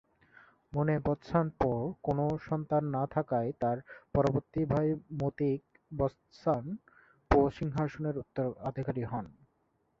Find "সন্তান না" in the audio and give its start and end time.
2.47-3.03